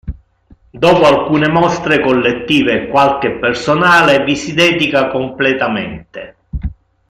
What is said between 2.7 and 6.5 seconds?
e qualche personale, vi si dedica completamente.